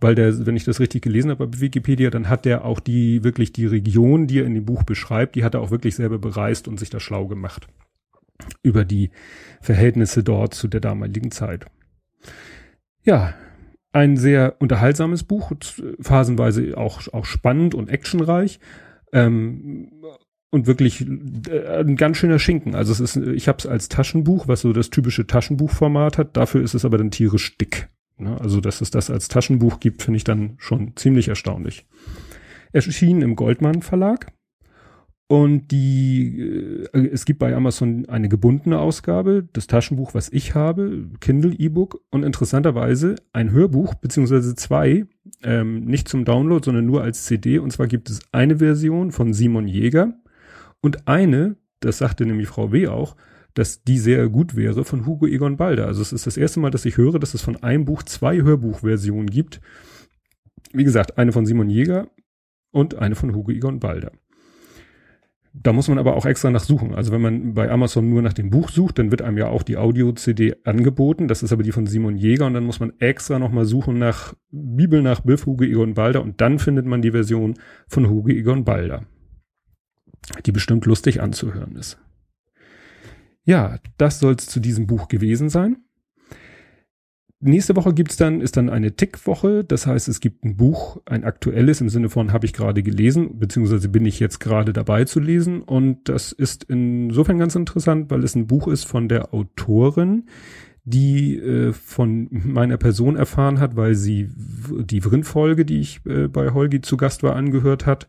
Weil 0.00 0.14
der, 0.14 0.46
wenn 0.46 0.56
ich 0.56 0.64
das 0.64 0.80
richtig 0.80 1.02
gelesen 1.02 1.30
habe 1.30 1.46
bei 1.46 1.60
Wikipedia, 1.60 2.08
dann 2.08 2.30
hat 2.30 2.46
der 2.46 2.64
auch 2.64 2.80
die 2.80 3.22
wirklich 3.22 3.52
die 3.52 3.66
Region, 3.66 4.26
die 4.26 4.38
er 4.38 4.46
in 4.46 4.54
dem 4.54 4.64
Buch 4.64 4.82
beschreibt, 4.82 5.34
die 5.36 5.44
hat 5.44 5.54
er 5.54 5.60
auch 5.60 5.70
wirklich 5.70 5.94
selber 5.94 6.18
bereist 6.18 6.68
und 6.68 6.80
sich 6.80 6.88
da 6.88 7.00
schlau 7.00 7.26
gemacht 7.26 7.66
über 8.62 8.84
die 8.84 9.10
Verhältnisse 9.60 10.22
dort 10.22 10.54
zu 10.54 10.68
der 10.68 10.80
damaligen 10.80 11.30
Zeit. 11.30 11.66
Ja, 13.02 13.34
ein 13.96 14.18
sehr 14.18 14.56
unterhaltsames 14.58 15.22
Buch, 15.22 15.52
phasenweise 16.00 16.76
auch, 16.76 17.00
auch 17.14 17.24
spannend 17.24 17.74
und 17.74 17.88
actionreich. 17.88 18.60
Ähm, 19.12 19.90
und 20.50 20.66
wirklich 20.66 21.06
äh, 21.48 21.80
ein 21.80 21.96
ganz 21.96 22.18
schöner 22.18 22.38
Schinken. 22.38 22.74
Also 22.74 22.92
es 22.92 23.00
ist, 23.00 23.16
ich 23.16 23.48
habe 23.48 23.58
es 23.58 23.66
als 23.66 23.88
Taschenbuch, 23.88 24.48
was 24.48 24.60
so 24.60 24.74
das 24.74 24.90
typische 24.90 25.26
Taschenbuchformat 25.26 26.18
hat. 26.18 26.36
Dafür 26.36 26.62
ist 26.62 26.74
es 26.74 26.84
aber 26.84 26.98
dann 26.98 27.10
tierisch 27.10 27.56
dick. 27.56 27.88
Ne? 28.18 28.38
Also 28.38 28.60
dass 28.60 28.82
es 28.82 28.90
das 28.90 29.10
als 29.10 29.28
Taschenbuch 29.28 29.80
gibt, 29.80 30.02
finde 30.02 30.18
ich 30.18 30.24
dann 30.24 30.56
schon 30.58 30.94
ziemlich 30.96 31.28
erstaunlich. 31.28 31.86
Erschien 32.72 33.22
im 33.22 33.34
Goldmann 33.34 33.80
Verlag 33.80 34.30
und 35.28 35.72
die, 35.72 36.40
äh, 36.92 37.08
es 37.08 37.24
gibt 37.24 37.40
bei 37.40 37.54
Amazon 37.54 38.08
eine 38.08 38.28
gebundene 38.28 38.78
Ausgabe, 38.78 39.48
das 39.52 39.66
Taschenbuch, 39.66 40.14
was 40.14 40.28
ich 40.30 40.54
habe, 40.54 41.08
Kindle 41.20 41.52
E-Book 41.52 42.00
und 42.10 42.22
interessanterweise 42.22 43.16
ein 43.32 43.50
Hörbuch, 43.50 43.94
beziehungsweise 43.94 44.54
zwei, 44.54 45.06
ähm, 45.42 45.84
nicht 45.84 46.08
zum 46.08 46.24
Download, 46.24 46.64
sondern 46.64 46.86
nur 46.86 47.02
als 47.02 47.24
CD. 47.24 47.58
Und 47.58 47.72
zwar 47.72 47.88
gibt 47.88 48.08
es 48.08 48.20
eine 48.30 48.58
Version 48.58 49.10
von 49.10 49.32
Simon 49.32 49.66
Jäger 49.66 50.14
und 50.80 51.08
eine, 51.08 51.56
das 51.80 51.98
sagte 51.98 52.24
nämlich 52.24 52.46
Frau 52.46 52.70
W. 52.70 52.86
auch, 52.86 53.16
dass 53.54 53.82
die 53.82 53.98
sehr 53.98 54.28
gut 54.28 54.54
wäre 54.54 54.84
von 54.84 55.06
Hugo 55.06 55.26
Egon 55.26 55.56
Balder. 55.56 55.86
Also 55.86 56.02
es 56.02 56.12
ist 56.12 56.26
das 56.26 56.36
erste 56.36 56.60
Mal, 56.60 56.70
dass 56.70 56.84
ich 56.84 56.98
höre, 56.98 57.18
dass 57.18 57.34
es 57.34 57.42
von 57.42 57.56
einem 57.62 57.84
Buch 57.84 58.02
zwei 58.04 58.42
Hörbuchversionen 58.42 59.28
gibt. 59.28 59.60
Wie 60.72 60.84
gesagt, 60.84 61.18
eine 61.18 61.32
von 61.32 61.46
Simon 61.46 61.70
Jäger 61.70 62.08
und 62.70 62.96
eine 62.96 63.16
von 63.16 63.34
Hugo 63.34 63.50
Egon 63.50 63.80
Balder. 63.80 64.12
Da 65.62 65.72
muss 65.72 65.88
man 65.88 65.98
aber 65.98 66.16
auch 66.16 66.26
extra 66.26 66.50
nach 66.50 66.64
suchen. 66.64 66.94
Also 66.94 67.12
wenn 67.12 67.20
man 67.20 67.54
bei 67.54 67.70
Amazon 67.70 68.10
nur 68.10 68.20
nach 68.20 68.34
dem 68.34 68.50
Buch 68.50 68.68
sucht, 68.68 68.98
dann 68.98 69.10
wird 69.10 69.22
einem 69.22 69.38
ja 69.38 69.48
auch 69.48 69.62
die 69.62 69.76
Audio-CD 69.76 70.56
angeboten. 70.64 71.28
Das 71.28 71.42
ist 71.42 71.52
aber 71.52 71.62
die 71.62 71.72
von 71.72 71.86
Simon 71.86 72.16
Jäger 72.16 72.46
und 72.46 72.54
dann 72.54 72.64
muss 72.64 72.80
man 72.80 72.92
extra 72.98 73.38
nochmal 73.38 73.64
suchen 73.64 73.98
nach 73.98 74.34
Bibel 74.50 75.02
nach 75.02 75.20
Biff 75.20 75.46
Huge 75.46 75.66
Egon 75.66 75.94
Balder 75.94 76.22
und 76.22 76.40
dann 76.40 76.58
findet 76.58 76.86
man 76.86 77.00
die 77.00 77.12
Version 77.12 77.54
von 77.88 78.08
Huge 78.08 78.34
Egon 78.34 78.64
Balder, 78.64 79.06
die 80.44 80.52
bestimmt 80.52 80.84
lustig 80.84 81.22
anzuhören 81.22 81.76
ist. 81.76 81.98
Ja, 83.44 83.78
das 83.96 84.20
soll 84.20 84.34
es 84.34 84.46
zu 84.46 84.60
diesem 84.60 84.86
Buch 84.86 85.08
gewesen 85.08 85.48
sein. 85.48 85.85
Nächste 87.40 87.76
Woche 87.76 87.92
gibt's 87.92 88.16
dann, 88.16 88.40
ist 88.40 88.56
dann 88.56 88.70
eine 88.70 88.96
Tick-Woche. 88.96 89.62
Das 89.62 89.86
heißt, 89.86 90.08
es 90.08 90.20
gibt 90.20 90.44
ein 90.44 90.56
Buch, 90.56 91.02
ein 91.04 91.24
aktuelles 91.24 91.82
im 91.82 91.90
Sinne 91.90 92.08
von 92.08 92.32
habe 92.32 92.46
ich 92.46 92.54
gerade 92.54 92.82
gelesen, 92.82 93.38
beziehungsweise 93.38 93.90
bin 93.90 94.06
ich 94.06 94.20
jetzt 94.20 94.40
gerade 94.40 94.72
dabei 94.72 95.04
zu 95.04 95.20
lesen. 95.20 95.60
Und 95.60 96.08
das 96.08 96.32
ist 96.32 96.64
insofern 96.64 97.38
ganz 97.38 97.54
interessant, 97.54 98.10
weil 98.10 98.24
es 98.24 98.34
ein 98.34 98.46
Buch 98.46 98.68
ist 98.68 98.84
von 98.84 99.08
der 99.08 99.34
Autorin, 99.34 100.24
die 100.84 101.36
äh, 101.36 101.72
von 101.74 102.28
meiner 102.30 102.78
Person 102.78 103.16
erfahren 103.16 103.60
hat, 103.60 103.76
weil 103.76 103.94
sie 103.96 104.30
die 104.84 105.02
Vrindfolge, 105.02 105.66
die 105.66 105.80
ich 105.80 106.00
äh, 106.06 106.28
bei 106.28 106.54
Holgi 106.54 106.80
zu 106.80 106.96
Gast 106.96 107.22
war, 107.22 107.36
angehört 107.36 107.84
hat. 107.84 108.08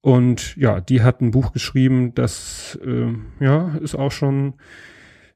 Und 0.00 0.56
ja, 0.56 0.80
die 0.80 1.02
hat 1.02 1.20
ein 1.20 1.32
Buch 1.32 1.52
geschrieben, 1.52 2.14
das 2.14 2.78
äh, 2.84 3.12
ja 3.44 3.76
ist 3.82 3.94
auch 3.94 4.12
schon 4.12 4.54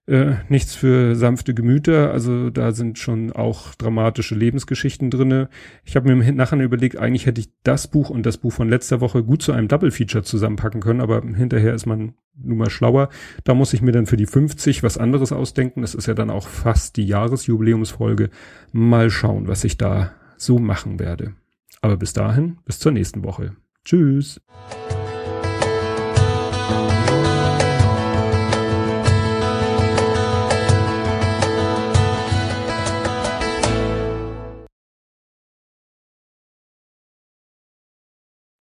äh, 0.08 0.36
nichts 0.48 0.74
für 0.74 1.14
sanfte 1.14 1.52
Gemüter. 1.52 2.12
Also 2.12 2.50
da 2.50 2.72
sind 2.72 2.98
schon 2.98 3.30
auch 3.32 3.74
dramatische 3.74 4.34
Lebensgeschichten 4.34 5.10
drinne. 5.10 5.48
Ich 5.84 5.96
habe 5.96 6.14
mir 6.14 6.32
nachher 6.32 6.58
überlegt, 6.58 6.96
eigentlich 6.96 7.26
hätte 7.26 7.42
ich 7.42 7.50
das 7.62 7.88
Buch 7.88 8.08
und 8.08 8.24
das 8.24 8.38
Buch 8.38 8.52
von 8.52 8.68
letzter 8.68 9.00
Woche 9.00 9.22
gut 9.22 9.42
zu 9.42 9.52
einem 9.52 9.68
Double 9.68 9.90
Feature 9.90 10.24
zusammenpacken 10.24 10.80
können, 10.80 11.02
aber 11.02 11.22
hinterher 11.22 11.74
ist 11.74 11.86
man 11.86 12.14
nun 12.34 12.58
mal 12.58 12.70
schlauer. 12.70 13.10
Da 13.44 13.52
muss 13.52 13.74
ich 13.74 13.82
mir 13.82 13.92
dann 13.92 14.06
für 14.06 14.16
die 14.16 14.26
50 14.26 14.82
was 14.82 14.96
anderes 14.96 15.30
ausdenken. 15.30 15.82
Das 15.82 15.94
ist 15.94 16.06
ja 16.06 16.14
dann 16.14 16.30
auch 16.30 16.48
fast 16.48 16.96
die 16.96 17.06
Jahresjubiläumsfolge. 17.06 18.30
Mal 18.72 19.10
schauen, 19.10 19.46
was 19.46 19.64
ich 19.64 19.76
da 19.76 20.12
so 20.38 20.58
machen 20.58 20.98
werde. 20.98 21.34
Aber 21.82 21.96
bis 21.96 22.14
dahin, 22.14 22.58
bis 22.64 22.78
zur 22.78 22.92
nächsten 22.92 23.24
Woche. 23.24 23.56
Tschüss. 23.84 24.40